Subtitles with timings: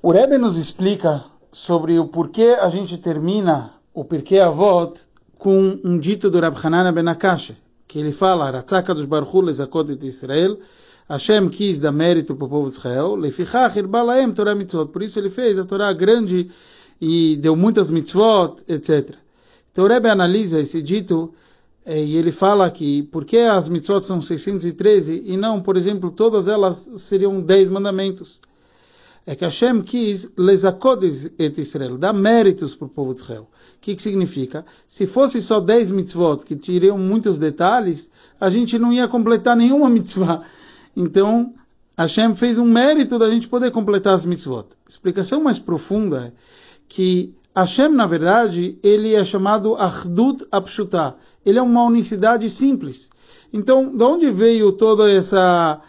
[0.00, 4.96] O Rebbe nos explica sobre o porquê a gente termina o porquê Avot
[5.36, 7.54] com um dito do Rab Hanana Ben Akash,
[7.88, 10.56] que ele fala, Ratzaka dos Barhules Akot de Israel,
[11.08, 15.18] Hashem quis dar mérito para o povo de Israel, Lefichach Irbalaem Torah Mitzvot, por isso
[15.18, 16.48] ele fez a Torá grande
[17.00, 19.16] e deu muitas mitzvot, etc.
[19.72, 21.34] Então o Rebbe analisa esse dito
[21.84, 26.08] eh, e ele fala que por que as mitzvot são 613 e não, por exemplo,
[26.08, 28.40] todas elas seriam 10 mandamentos
[29.28, 33.42] é que Hashem quis lesakodes et Israel, dar méritos para o povo de Israel.
[33.42, 33.46] O
[33.78, 34.64] que, que significa?
[34.86, 38.10] Se fosse só 10 mitzvot, que tirariam muitos detalhes,
[38.40, 40.40] a gente não ia completar nenhuma mitzvah.
[40.96, 41.52] Então,
[41.98, 44.64] Hashem fez um mérito da gente poder completar as mitzvot.
[44.88, 46.32] Explicação mais profunda é
[46.88, 51.16] que Hashem, na verdade, ele é chamado Achdut Apshutah.
[51.44, 53.10] Ele é uma unicidade simples.
[53.52, 55.82] Então, de onde veio toda essa...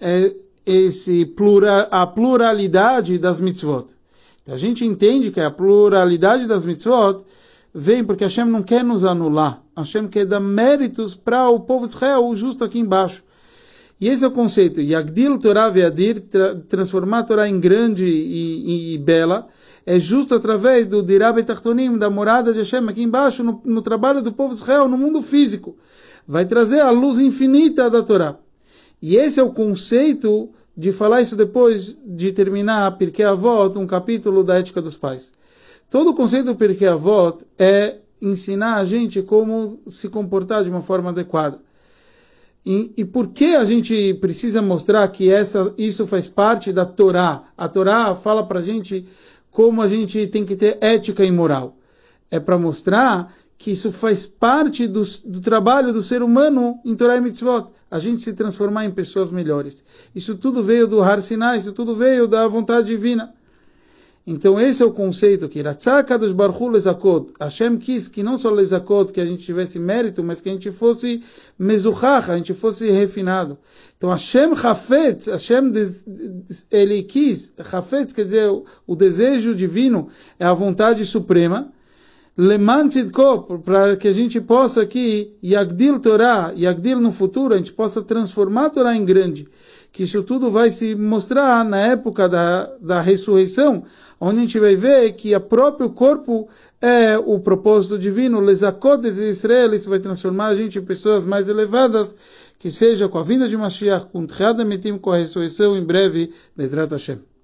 [0.00, 3.86] É, esse plura, a pluralidade das mitzvot.
[4.48, 7.24] A gente entende que a pluralidade das mitzvot
[7.72, 9.62] vem porque Hashem não quer nos anular.
[9.76, 13.22] Hashem quer dar méritos para o povo de Israel, justo aqui embaixo.
[14.00, 14.80] E esse é o conceito.
[14.80, 19.48] Yagdil Torah Veadir, tra transformar a Torá em grande e, e, e, bela,
[19.86, 24.22] é justo através do Dirab Tartonim, da morada de Hashem aqui embaixo, no, no trabalho
[24.22, 25.76] do povo de Israel, no mundo físico.
[26.26, 28.36] Vai trazer a luz infinita da Torá.
[29.00, 34.44] E esse é o conceito de falar isso depois de terminar Pirkei Avot, um capítulo
[34.44, 35.32] da ética dos pais.
[35.90, 40.80] Todo o conceito do Pirkei Avot é ensinar a gente como se comportar de uma
[40.80, 41.60] forma adequada.
[42.64, 47.44] E, e, por que a gente precisa mostrar que essa, isso faz parte da Torá?
[47.56, 49.06] A Torá fala para a gente
[49.52, 51.76] como a gente tem que ter ética e moral.
[52.28, 57.16] É para mostrar que isso faz parte do, do, trabalho do ser humano em Torah
[57.16, 59.82] e Mitzvot, a gente se transformar em pessoas melhores.
[60.14, 63.32] Isso tudo veio do Har Sinai, isso tudo veio da vontade divina.
[64.26, 68.50] Então esse é o conceito que Ratzaka dos Barhu Lezakot, Hashem quis que não só
[68.50, 71.22] Lezakot, que a gente tivesse mérito, mas que a gente fosse
[71.56, 73.56] Mezuchach, a gente fosse refinado.
[73.96, 75.72] Então Hashem Hafetz, Hashem
[76.72, 78.50] ele quis, Hafetz quer dizer
[78.84, 80.08] o desejo divino,
[80.40, 81.72] é a vontade suprema,
[82.38, 82.90] Leman
[83.64, 88.66] para que a gente possa aqui, Yagdil Torah, Yagdil no futuro, a gente possa transformar
[88.66, 89.48] a Torá em grande.
[89.90, 93.84] Que isso tudo vai se mostrar na época da, da ressurreição,
[94.20, 96.46] onde a gente vai ver que o próprio corpo
[96.78, 101.48] é o propósito divino, Lezakot de Israel, isso vai transformar a gente em pessoas mais
[101.48, 102.14] elevadas,
[102.58, 104.58] que seja com a vinda de Mashiach, com Tchad
[105.00, 107.35] com a ressurreição em breve, Bezrat Hashem.